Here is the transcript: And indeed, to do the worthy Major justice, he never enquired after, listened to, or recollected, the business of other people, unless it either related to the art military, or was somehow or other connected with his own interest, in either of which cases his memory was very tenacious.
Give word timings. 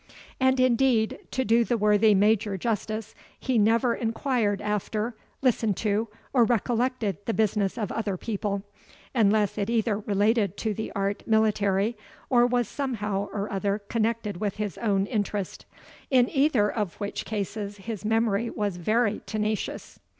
And 0.39 0.59
indeed, 0.59 1.19
to 1.29 1.45
do 1.45 1.63
the 1.63 1.77
worthy 1.77 2.15
Major 2.15 2.57
justice, 2.57 3.13
he 3.39 3.59
never 3.59 3.93
enquired 3.93 4.59
after, 4.59 5.15
listened 5.43 5.77
to, 5.77 6.07
or 6.33 6.43
recollected, 6.43 7.23
the 7.27 7.35
business 7.35 7.77
of 7.77 7.91
other 7.91 8.17
people, 8.17 8.63
unless 9.13 9.59
it 9.59 9.69
either 9.69 9.99
related 9.99 10.57
to 10.57 10.73
the 10.73 10.91
art 10.95 11.21
military, 11.27 11.95
or 12.31 12.47
was 12.47 12.67
somehow 12.67 13.27
or 13.31 13.51
other 13.51 13.77
connected 13.77 14.37
with 14.37 14.55
his 14.55 14.75
own 14.79 15.05
interest, 15.05 15.67
in 16.09 16.27
either 16.31 16.67
of 16.67 16.95
which 16.95 17.23
cases 17.23 17.77
his 17.77 18.03
memory 18.03 18.49
was 18.49 18.77
very 18.77 19.21
tenacious. 19.27 19.99